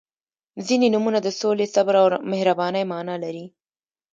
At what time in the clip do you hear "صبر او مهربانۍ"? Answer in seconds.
1.75-2.83